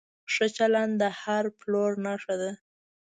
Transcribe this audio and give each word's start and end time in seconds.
ښه 0.33 0.45
چلند 0.57 0.93
د 1.01 1.03
هر 1.21 1.43
پلور 1.59 1.91
نښه 2.05 2.35
ده. 2.41 2.51